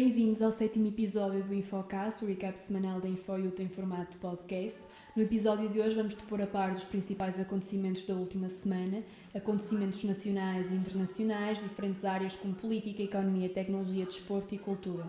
[0.00, 4.78] Bem-vindos ao sétimo episódio do Infocast, o recap semanal da InfoYouth em formato de podcast.
[5.16, 9.02] No episódio de hoje vamos depor a par dos principais acontecimentos da última semana,
[9.34, 15.04] acontecimentos nacionais e internacionais, diferentes áreas como política, economia, tecnologia, desporto e cultura.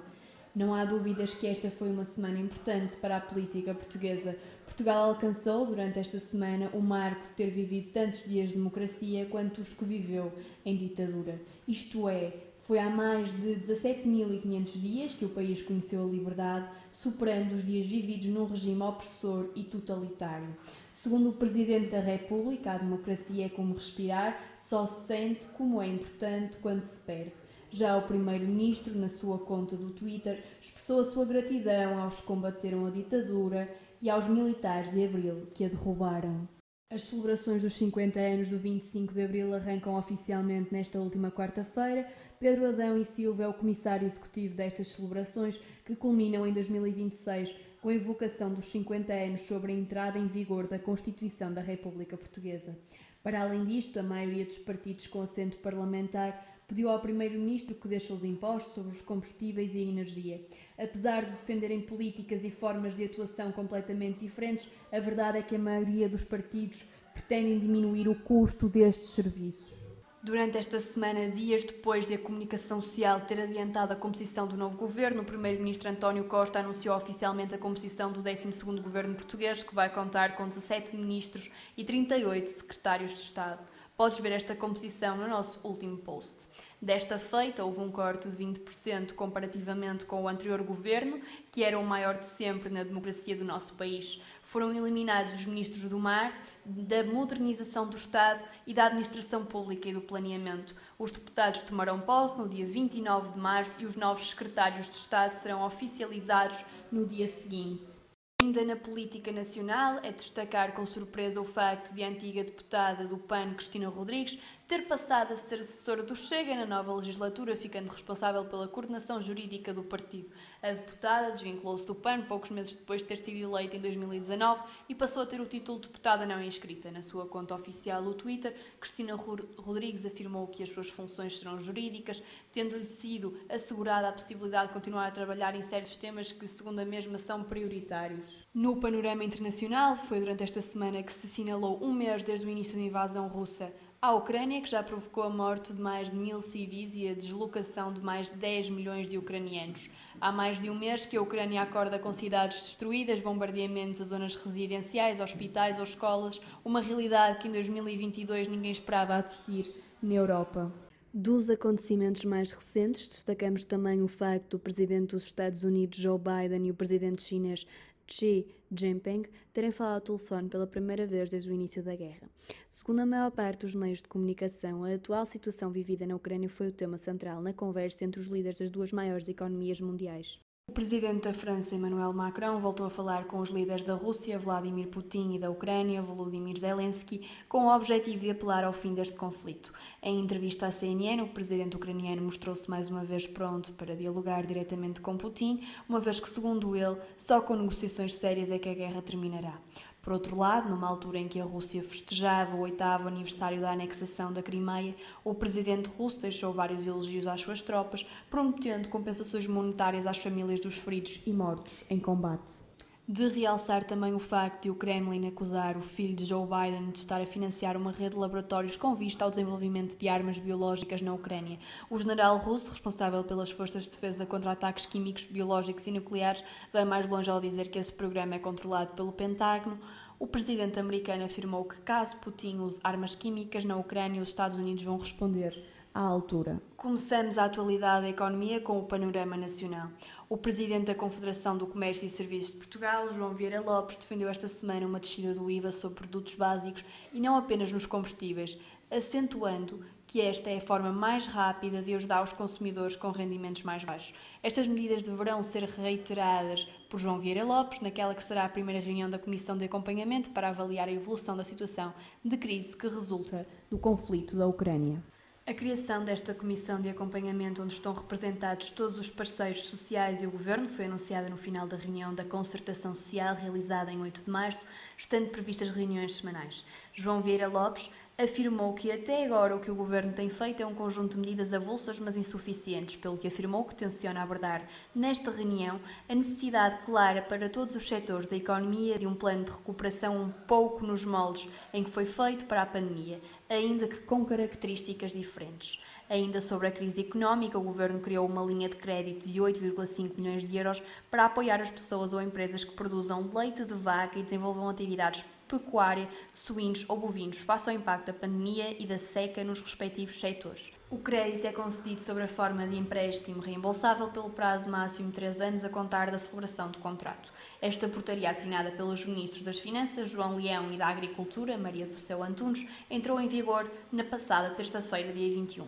[0.56, 4.36] Não há dúvidas que esta foi uma semana importante para a política portuguesa.
[4.66, 9.62] Portugal alcançou, durante esta semana, o marco de ter vivido tantos dias de democracia quanto
[9.62, 10.34] os que viveu
[10.66, 11.40] em ditadura.
[11.68, 12.34] Isto é,
[12.70, 17.84] foi há mais de 17.500 dias que o país conheceu a liberdade, superando os dias
[17.84, 20.56] vividos num regime opressor e totalitário.
[20.94, 25.88] Segundo o Presidente da República, a democracia é como respirar, só se sente como é
[25.88, 27.34] importante quando se perde.
[27.72, 32.86] Já o primeiro-ministro, na sua conta do Twitter, expressou a sua gratidão aos que combateram
[32.86, 33.68] a ditadura
[34.00, 36.48] e aos militares de Abril que a derrubaram.
[36.92, 42.12] As celebrações dos 50 anos do 25 de Abril arrancam oficialmente nesta última quarta-feira.
[42.40, 47.90] Pedro Adão e Silva é o comissário executivo destas celebrações, que culminam em 2026 com
[47.90, 52.76] a evocação dos 50 anos sobre a entrada em vigor da Constituição da República Portuguesa.
[53.22, 58.14] Para além disto, a maioria dos partidos com assento parlamentar pediu ao Primeiro-Ministro que deixe
[58.14, 60.40] os impostos sobre os combustíveis e a energia.
[60.78, 65.60] Apesar de defenderem políticas e formas de atuação completamente diferentes, a verdade é que a
[65.60, 69.80] maioria dos partidos pretendem diminuir o custo destes serviços.
[70.22, 74.78] Durante esta semana, dias depois de a comunicação social ter adiantado a composição do novo
[74.78, 79.90] governo, o primeiro-ministro António Costa anunciou oficialmente a composição do 12º governo português, que vai
[79.92, 83.66] contar com 17 ministros e 38 secretários de Estado.
[84.00, 86.46] Podes ver esta composição no nosso último post.
[86.82, 91.20] Desta feita, houve um corte de 20% comparativamente com o anterior governo,
[91.52, 94.24] que era o maior de sempre na democracia do nosso país.
[94.42, 96.34] Foram eliminados os ministros do Mar,
[96.64, 100.74] da Modernização do Estado e da Administração Pública e do Planeamento.
[100.98, 105.34] Os deputados tomarão posse no dia 29 de março e os novos secretários de Estado
[105.34, 107.99] serão oficializados no dia seguinte.
[108.40, 113.18] Ainda na política nacional, é destacar com surpresa o facto de a antiga deputada do
[113.18, 118.46] PAN, Cristina Rodrigues, ter passado a ser assessora do Chega na nova legislatura, ficando responsável
[118.46, 120.30] pela coordenação jurídica do partido.
[120.62, 124.94] A deputada desvinculou-se do PAN poucos meses depois de ter sido eleita em 2019 e
[124.94, 126.92] passou a ter o título de deputada não inscrita.
[126.92, 132.22] Na sua conta oficial no Twitter, Cristina Rodrigues afirmou que as suas funções serão jurídicas,
[132.54, 136.86] tendo-lhe sido assegurada a possibilidade de continuar a trabalhar em certos temas que, segundo a
[136.86, 138.48] mesma, são prioritários.
[138.54, 142.76] No panorama internacional, foi durante esta semana que se assinalou um mês desde o início
[142.76, 146.94] da invasão russa à Ucrânia, que já provocou a morte de mais de mil civis
[146.96, 149.90] e a deslocação de mais de 10 milhões de ucranianos.
[150.22, 154.36] Há mais de um mês que a Ucrânia acorda com cidades destruídas, bombardeamentos a zonas
[154.36, 159.70] residenciais, hospitais ou escolas, uma realidade que em 2022 ninguém esperava assistir
[160.02, 160.72] na Europa.
[161.14, 166.68] Dos acontecimentos mais recentes, destacamos também o facto do presidente dos Estados Unidos, Joe Biden,
[166.68, 167.66] e o presidente chinês
[168.08, 172.30] Xi Jinping terem falado ao telefone pela primeira vez desde o início da guerra.
[172.70, 176.68] Segundo a maior parte dos meios de comunicação, a atual situação vivida na Ucrânia foi
[176.68, 180.40] o tema central na conversa entre os líderes das duas maiores economias mundiais.
[180.70, 184.88] O presidente da França, Emmanuel Macron, voltou a falar com os líderes da Rússia, Vladimir
[184.88, 189.74] Putin, e da Ucrânia, Volodymyr Zelensky, com o objetivo de apelar ao fim deste conflito.
[190.00, 195.02] Em entrevista à CNN, o presidente ucraniano mostrou-se mais uma vez pronto para dialogar diretamente
[195.02, 195.60] com Putin,
[195.90, 199.60] uma vez que, segundo ele, só com negociações sérias é que a guerra terminará.
[200.02, 204.32] Por outro lado, numa altura em que a Rússia festejava o oitavo aniversário da anexação
[204.32, 210.18] da Crimeia, o presidente russo deixou vários elogios às suas tropas, prometendo compensações monetárias às
[210.18, 212.69] famílias dos feridos e mortos em combate
[213.12, 217.00] de realçar também o facto de o Kremlin acusar o filho de Joe Biden de
[217.00, 221.12] estar a financiar uma rede de laboratórios com vista ao desenvolvimento de armas biológicas na
[221.12, 221.58] Ucrânia.
[221.90, 226.86] O general russo, responsável pelas forças de defesa contra ataques químicos, biológicos e nucleares, vai
[226.86, 229.80] mais longe ao dizer que esse programa é controlado pelo Pentágono.
[230.20, 234.84] O presidente americano afirmou que, caso Putin use armas químicas na Ucrânia, os Estados Unidos
[234.84, 235.60] vão responder
[235.96, 236.62] à altura.
[236.78, 239.90] Começamos a atualidade da economia com o panorama nacional.
[240.32, 244.48] O presidente da Confederação do Comércio e Serviços de Portugal, João Vieira Lopes, defendeu esta
[244.48, 248.56] semana uma descida do IVA sobre produtos básicos e não apenas nos combustíveis,
[248.92, 253.84] acentuando que esta é a forma mais rápida de ajudar os consumidores com rendimentos mais
[253.84, 254.16] baixos.
[254.44, 259.10] Estas medidas deverão ser reiteradas por João Vieira Lopes naquela que será a primeira reunião
[259.10, 261.92] da Comissão de Acompanhamento para avaliar a evolução da situação
[262.24, 265.02] de crise que resulta do conflito da Ucrânia.
[265.50, 270.30] A criação desta comissão de acompanhamento, onde estão representados todos os parceiros sociais e o
[270.30, 274.64] governo, foi anunciada no final da reunião da concertação social realizada em 8 de março,
[274.96, 276.64] estando previstas reuniões semanais.
[276.94, 277.90] João Vieira Lopes
[278.22, 281.54] afirmou que até agora o que o governo tem feito é um conjunto de medidas
[281.54, 285.80] avulsas, mas insuficientes, pelo que afirmou que tenciona abordar nesta reunião
[286.10, 290.30] a necessidade clara para todos os setores da economia de um plano de recuperação um
[290.30, 295.82] pouco nos moldes em que foi feito para a pandemia, ainda que com características diferentes.
[296.10, 300.44] Ainda sobre a crise económica, o governo criou uma linha de crédito de 8,5 milhões
[300.44, 304.68] de euros para apoiar as pessoas ou empresas que produzam leite de vaca e desenvolvam
[304.68, 309.62] atividades pecuária de suínos ou bovinos face ao impacto da pandemia e da seca nos
[309.62, 310.79] respectivos setores.
[310.92, 315.40] O crédito é concedido sob a forma de empréstimo reembolsável pelo prazo máximo de 3
[315.40, 317.32] anos a contar da celebração do contrato.
[317.62, 322.24] Esta portaria assinada pelos ministros das Finanças, João Leão, e da Agricultura, Maria do Céu
[322.24, 325.68] Antunes, entrou em vigor na passada terça-feira, dia 21.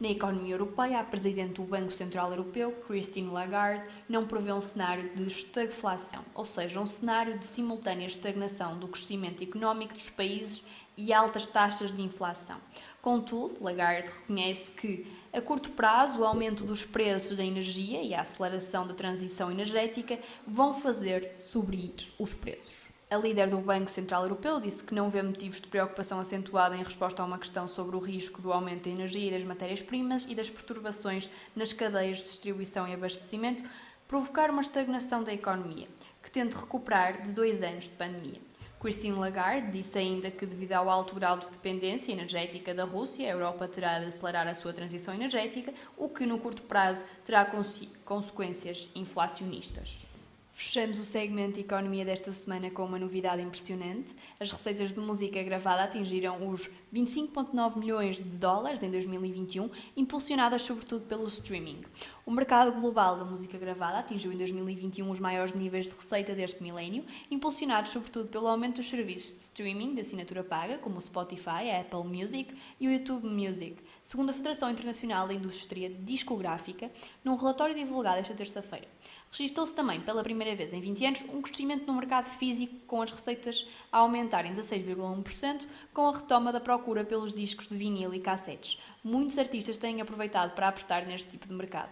[0.00, 5.14] Na economia europeia, a presidente do Banco Central Europeu, Christine Lagarde, não prevê um cenário
[5.14, 10.64] de estagflação, ou seja, um cenário de simultânea estagnação do crescimento económico dos países
[10.96, 12.58] e altas taxas de inflação.
[13.02, 18.22] Contudo, Lagarde reconhece que, a curto prazo, o aumento dos preços da energia e a
[18.22, 22.86] aceleração da transição energética vão fazer subir os preços.
[23.08, 26.82] A líder do Banco Central Europeu disse que não vê motivos de preocupação acentuada em
[26.82, 30.34] resposta a uma questão sobre o risco do aumento da energia e das matérias-primas e
[30.34, 33.62] das perturbações nas cadeias de distribuição e abastecimento
[34.08, 35.86] provocar uma estagnação da economia,
[36.20, 38.40] que tende recuperar de dois anos de pandemia.
[38.78, 43.32] Christine Lagarde disse ainda que, devido ao alto grau de dependência energética da Rússia, a
[43.32, 47.50] Europa terá de acelerar a sua transição energética, o que, no curto prazo, terá
[48.04, 50.15] consequências inflacionistas.
[50.58, 54.16] Fechamos o segmento economia desta semana com uma novidade impressionante.
[54.40, 61.04] As receitas de música gravada atingiram os 25,9 milhões de dólares em 2021, impulsionadas sobretudo
[61.04, 61.82] pelo streaming.
[62.24, 66.62] O mercado global da música gravada atingiu em 2021 os maiores níveis de receita deste
[66.62, 71.70] milénio, impulsionados sobretudo pelo aumento dos serviços de streaming de assinatura paga, como o Spotify,
[71.70, 76.90] a Apple Music e o YouTube Music, segundo a Federação Internacional da Indústria Discográfica,
[77.22, 78.88] num relatório divulgado esta terça-feira.
[79.38, 83.10] Registou-se também, pela primeira vez em 20 anos, um crescimento no mercado físico, com as
[83.10, 88.80] receitas a aumentarem 16,1%, com a retoma da procura pelos discos de vinil e cassetes.
[89.04, 91.90] Muitos artistas têm aproveitado para apostar neste tipo de mercado.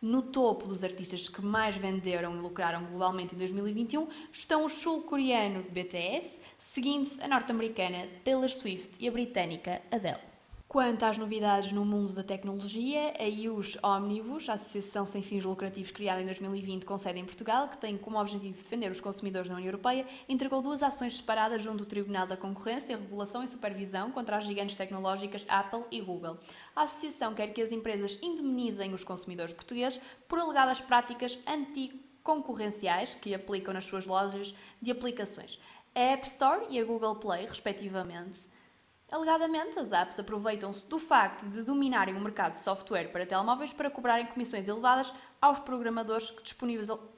[0.00, 5.64] No topo dos artistas que mais venderam e lucraram globalmente em 2021 estão o sul-coreano
[5.64, 10.35] BTS, seguindo-se a norte-americana Taylor Swift e a britânica Adele.
[10.68, 15.92] Quanto às novidades no mundo da tecnologia, a IUS Omnibus, a associação sem fins lucrativos
[15.92, 19.54] criada em 2020 com sede em Portugal, que tem como objetivo defender os consumidores na
[19.54, 24.38] União Europeia, entregou duas ações separadas junto do Tribunal da Concorrência, Regulação e Supervisão contra
[24.38, 26.36] as gigantes tecnológicas Apple e Google.
[26.74, 33.32] A associação quer que as empresas indemnizem os consumidores portugueses por alegadas práticas anticoncorrenciais que
[33.32, 34.52] aplicam nas suas lojas
[34.82, 35.60] de aplicações,
[35.94, 38.55] a App Store e a Google Play, respectivamente
[39.08, 43.88] Alegadamente, as apps aproveitam-se do facto de dominarem o mercado de software para telemóveis para
[43.88, 46.42] cobrarem comissões elevadas aos programadores que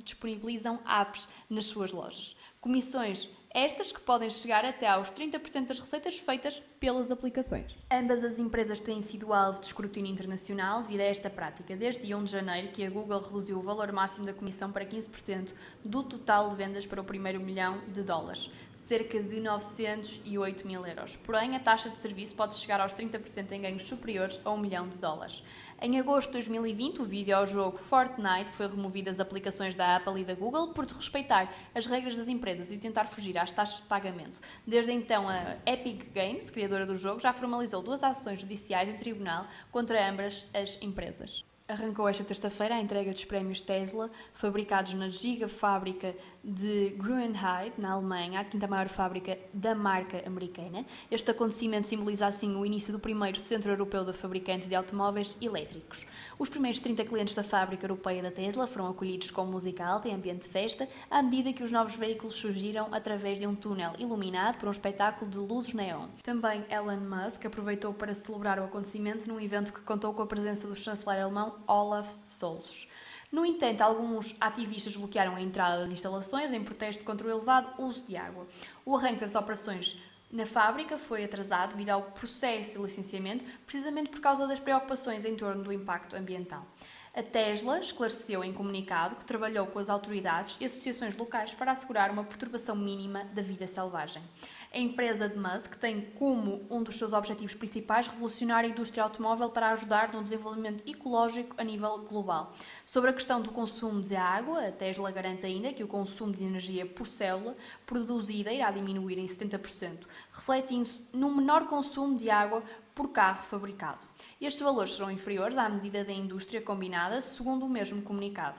[0.04, 2.36] disponibilizam apps nas suas lojas.
[2.60, 7.74] Comissões estas que podem chegar até aos 30% das receitas feitas pelas aplicações.
[7.90, 12.24] Ambas as empresas têm sido alvo de escrutínio internacional devido a esta prática, desde 1
[12.24, 16.50] de janeiro que a Google reduziu o valor máximo da comissão para 15% do total
[16.50, 18.50] de vendas para o primeiro milhão de dólares
[18.88, 21.14] cerca de 908 mil euros.
[21.14, 24.88] Porém, a taxa de serviço pode chegar aos 30% em ganhos superiores a 1 milhão
[24.88, 25.42] de dólares.
[25.80, 30.34] Em agosto de 2020, o videojogo Fortnite foi removido das aplicações da Apple e da
[30.34, 34.40] Google por desrespeitar as regras das empresas e tentar fugir às taxas de pagamento.
[34.66, 39.46] Desde então, a Epic Games, criadora do jogo, já formalizou duas ações judiciais em tribunal
[39.70, 41.47] contra ambas as empresas.
[41.68, 48.40] Arrancou esta terça-feira a entrega dos prémios Tesla, fabricados na gigafábrica de Grünheide, na Alemanha,
[48.40, 50.86] a quinta maior fábrica da marca americana.
[51.10, 56.06] Este acontecimento simboliza assim o início do primeiro centro europeu da fabricante de automóveis elétricos.
[56.38, 60.14] Os primeiros 30 clientes da fábrica europeia da Tesla foram acolhidos com música alta e
[60.14, 64.56] ambiente de festa, à medida que os novos veículos surgiram através de um túnel iluminado
[64.56, 66.08] por um espetáculo de luzes neon.
[66.22, 70.66] Também Elon Musk aproveitou para celebrar o acontecimento num evento que contou com a presença
[70.66, 72.86] do chanceler alemão Olaf Scholz.
[73.30, 78.02] No entanto, alguns ativistas bloquearam a entrada das instalações em protesto contra o elevado uso
[78.02, 78.46] de água.
[78.86, 80.00] O arranque das operações
[80.30, 85.34] na fábrica foi atrasado devido ao processo de licenciamento, precisamente por causa das preocupações em
[85.34, 86.66] torno do impacto ambiental.
[87.14, 92.10] A Tesla esclareceu em comunicado que trabalhou com as autoridades e associações locais para assegurar
[92.10, 94.22] uma perturbação mínima da vida selvagem.
[94.70, 99.48] A empresa de Musk tem como um dos seus objetivos principais revolucionar a indústria automóvel
[99.48, 102.52] para ajudar no desenvolvimento ecológico a nível global.
[102.84, 106.44] Sobre a questão do consumo de água, a Tesla garante ainda que o consumo de
[106.44, 107.56] energia por célula
[107.86, 112.62] produzida irá diminuir em 70%, refletindo-se num menor consumo de água
[112.94, 114.06] por carro fabricado.
[114.38, 118.58] Estes valores serão inferiores à medida da indústria combinada, segundo o mesmo comunicado.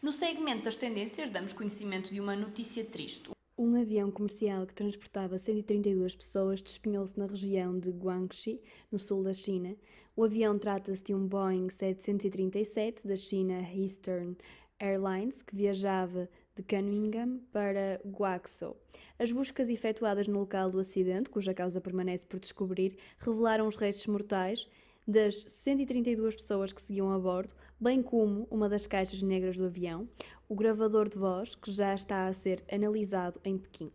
[0.00, 3.37] No segmento das tendências, damos conhecimento de uma notícia triste.
[3.60, 9.32] Um avião comercial que transportava 132 pessoas despenhou-se na região de Guangxi, no sul da
[9.32, 9.74] China.
[10.14, 14.36] O avião trata-se de um Boeing 737 da China Eastern
[14.78, 18.76] Airlines que viajava de Cunningham para Guangzhou.
[19.18, 24.06] As buscas efetuadas no local do acidente, cuja causa permanece por descobrir, revelaram os restos
[24.06, 24.68] mortais
[25.08, 30.06] das 132 pessoas que seguiam a bordo, bem como uma das caixas negras do avião,
[30.46, 33.90] o gravador de voz, que já está a ser analisado em Pequim.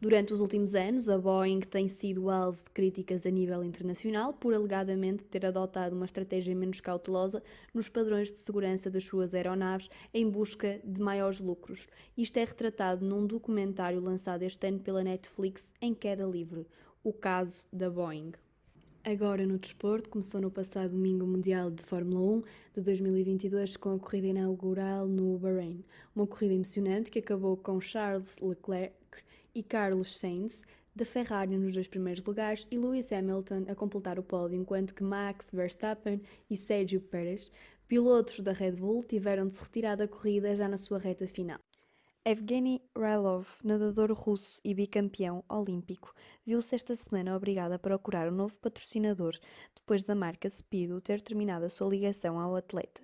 [0.00, 4.52] Durante os últimos anos, a Boeing tem sido alvo de críticas a nível internacional por
[4.52, 7.40] alegadamente ter adotado uma estratégia menos cautelosa
[7.72, 11.86] nos padrões de segurança das suas aeronaves em busca de maiores lucros.
[12.16, 16.66] Isto é retratado num documentário lançado este ano pela Netflix em queda livre,
[17.04, 18.32] o caso da Boeing.
[19.08, 22.42] Agora no desporto, começou no passado domingo o Mundial de Fórmula 1
[22.74, 25.84] de 2022 com a corrida inaugural no Bahrein.
[26.12, 28.96] Uma corrida emocionante que acabou com Charles Leclerc
[29.54, 30.60] e Carlos Sainz
[30.92, 35.04] da Ferrari nos dois primeiros lugares e Lewis Hamilton a completar o pódio, enquanto que
[35.04, 36.20] Max Verstappen
[36.50, 37.52] e Sergio Pérez,
[37.86, 41.60] pilotos da Red Bull, tiveram de se retirar da corrida já na sua reta final.
[42.28, 46.12] Evgeny Rylov, nadador russo e bicampeão olímpico,
[46.44, 49.38] viu-se esta semana obrigado a procurar um novo patrocinador
[49.76, 53.00] depois da marca Speedo ter terminado a sua ligação ao atleta.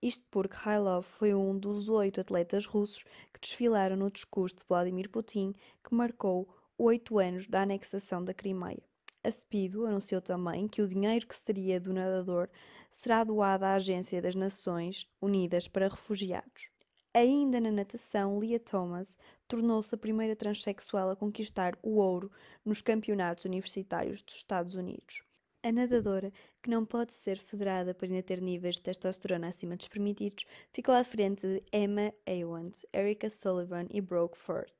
[0.00, 3.02] Isto porque Rylov foi um dos oito atletas russos
[3.34, 6.48] que desfilaram no discurso de Vladimir Putin, que marcou
[6.78, 8.84] oito anos da anexação da Crimeia.
[9.24, 12.48] A Speedo anunciou também que o dinheiro que seria do nadador
[12.92, 16.70] será doado à Agência das Nações Unidas para Refugiados.
[17.12, 22.30] Ainda na natação, Leah Thomas tornou-se a primeira transexual a conquistar o ouro
[22.64, 25.24] nos campeonatos universitários dos Estados Unidos.
[25.60, 29.88] A nadadora, que não pode ser federada por ainda ter níveis de testosterona acima dos
[29.88, 34.70] permitidos, ficou à frente de Emma Awand, Erica Sullivan e Brooke Ford.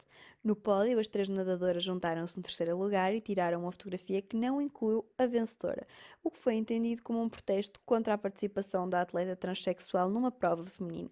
[0.42, 4.58] No pódio, as três nadadoras juntaram-se no terceiro lugar e tiraram uma fotografia que não
[4.58, 5.86] incluiu a vencedora,
[6.24, 10.64] o que foi entendido como um protesto contra a participação da atleta transexual numa prova
[10.64, 11.10] feminina.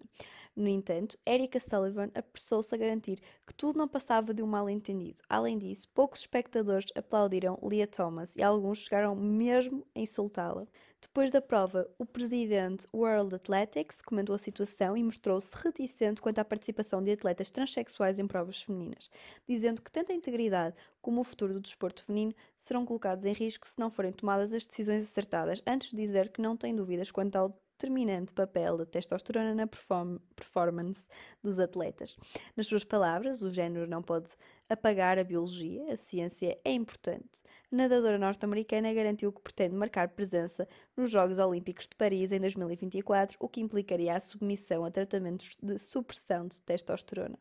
[0.55, 5.21] No entanto, Erika Sullivan apressou-se a garantir que tudo não passava de um mal-entendido.
[5.29, 10.58] Além disso, poucos espectadores aplaudiram Leah Thomas e alguns chegaram mesmo a insultá-la.
[11.01, 16.45] Depois da prova, o presidente World Athletics comentou a situação e mostrou-se reticente quanto à
[16.45, 19.09] participação de atletas transexuais em provas femininas,
[19.47, 23.67] dizendo que tanto a integridade como o futuro do desporto feminino serão colocados em risco
[23.67, 27.35] se não forem tomadas as decisões acertadas, antes de dizer que não tem dúvidas quanto
[27.37, 31.07] ao determinante papel da testosterona na perform performance
[31.41, 32.17] dos atletas.
[32.55, 34.29] Nas suas palavras, o género não pode
[34.69, 37.41] apagar a biologia, a ciência é importante.
[37.71, 43.35] A nadadora norte-americana garantiu que pretende marcar presença nos Jogos Olímpicos de Paris em 2024,
[43.39, 47.37] o que implicaria a submissão a tratamentos de supressão de testosterona.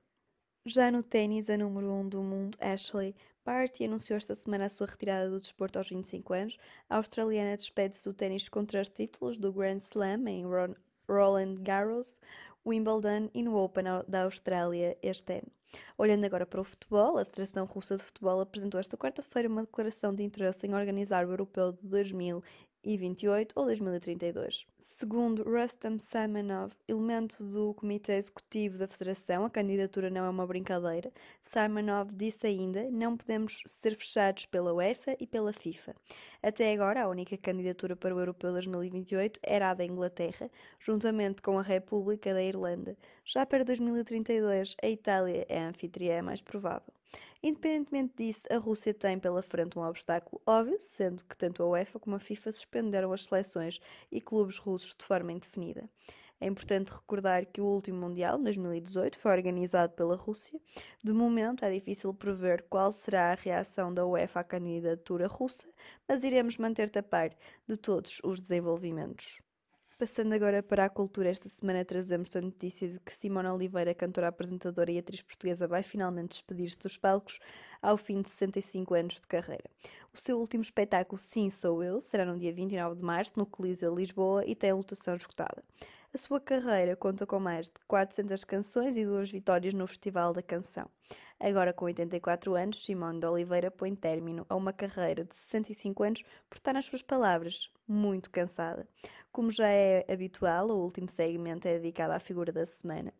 [0.64, 4.68] Já no ténis, a número 1 um do mundo, Ashley Barty anunciou esta semana a
[4.68, 6.58] sua retirada do desporto aos 25 anos.
[6.88, 10.44] A australiana despede-se do ténis com três títulos do Grand Slam em
[11.08, 12.20] Roland Garros,
[12.66, 15.57] Wimbledon e no Open da Austrália este ano.
[15.96, 20.14] Olhando agora para o futebol, a Federação Russa de Futebol apresentou esta quarta-feira uma declaração
[20.14, 22.42] de interesse em organizar o Europeu de 2000
[22.84, 24.66] 2028 ou 2032.
[24.78, 31.12] Segundo Rustam Simonov, elemento do Comitê Executivo da Federação, a candidatura não é uma brincadeira.
[31.42, 35.94] Simonov disse ainda: não podemos ser fechados pela UEFA e pela FIFA.
[36.42, 41.58] Até agora, a única candidatura para o Europeu 2028 era a da Inglaterra, juntamente com
[41.58, 42.96] a República da Irlanda.
[43.24, 46.92] Já para 2032, a Itália é a anfitriã mais provável.
[47.42, 52.00] Independentemente disso, a Rússia tem pela frente um obstáculo óbvio, sendo que tanto a UEFA
[52.00, 53.80] como a FIFA suspenderam as seleções
[54.10, 55.88] e clubes russos de forma indefinida.
[56.40, 60.60] É importante recordar que o último Mundial, 2018, foi organizado pela Rússia.
[61.02, 65.68] De momento, é difícil prever qual será a reação da UEFA à candidatura russa,
[66.08, 67.30] mas iremos manter-te a par
[67.66, 69.40] de todos os desenvolvimentos.
[69.98, 74.28] Passando agora para a cultura, esta semana trazemos a notícia de que Simona Oliveira, cantora,
[74.28, 77.40] apresentadora e atriz portuguesa, vai finalmente despedir-se dos palcos
[77.82, 79.64] ao fim de 65 anos de carreira.
[80.14, 83.92] O seu último espetáculo, Sim Sou Eu, será no dia 29 de março, no Coliseu
[83.92, 85.64] Lisboa, e tem a lotação esgotada.
[86.14, 90.42] A sua carreira conta com mais de 400 canções e duas vitórias no Festival da
[90.42, 90.88] Canção.
[91.38, 96.22] Agora, com 84 anos, Simone de Oliveira põe término a uma carreira de 65 anos
[96.48, 98.88] por estar, nas suas palavras, muito cansada.
[99.30, 103.12] Como já é habitual, o último segmento é dedicado à figura da semana.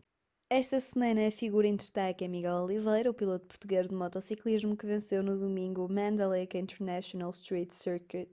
[0.51, 4.87] Esta semana a figura em destaque é Miguel Oliveira, o piloto português de motociclismo que
[4.87, 8.33] venceu no domingo o Mandalake International Street Circuit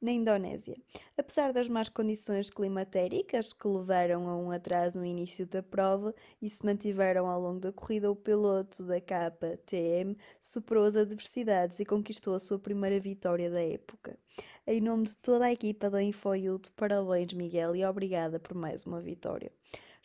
[0.00, 0.76] na Indonésia.
[1.16, 6.48] Apesar das más condições climatéricas que levaram a um atraso no início da prova e
[6.48, 12.34] se mantiveram ao longo da corrida, o piloto da KTM superou as adversidades e conquistou
[12.34, 14.18] a sua primeira vitória da época.
[14.66, 19.00] Em nome de toda a equipa da InfoYult, parabéns Miguel e obrigada por mais uma
[19.00, 19.57] vitória.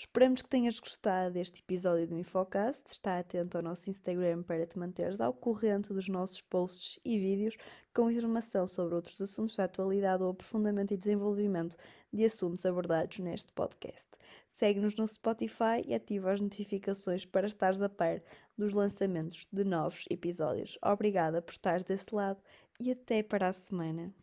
[0.06, 2.92] Esperamos que tenhas gostado deste episódio do Infocast.
[2.92, 7.56] Está atento ao nosso Instagram para te manteres ao corrente dos nossos posts e vídeos
[7.96, 11.78] com informação sobre outros assuntos da atualidade ou aprofundamento e desenvolvimento
[12.12, 14.10] de assuntos abordados neste podcast.
[14.50, 18.22] Segue-nos no Spotify e ativa as notificações para estares a par
[18.58, 20.78] dos lançamentos de novos episódios.
[20.84, 22.42] Obrigada por estar desse lado
[22.78, 24.14] e até para a semana.